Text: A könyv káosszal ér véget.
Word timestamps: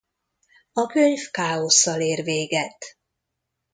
A 0.73 0.85
könyv 0.85 1.29
káosszal 1.31 2.01
ér 2.01 2.23
véget. 2.23 2.97